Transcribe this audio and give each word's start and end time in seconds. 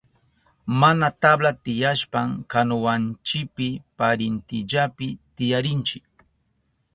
Mana 0.79 1.09
tabla 1.21 1.51
tiyashpan 1.65 2.29
kanuwanchipi 2.53 3.69
parintillapi 3.97 5.07
tiyarinchi. 5.35 5.97